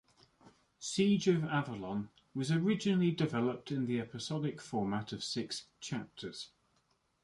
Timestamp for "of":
1.27-1.43, 5.13-5.23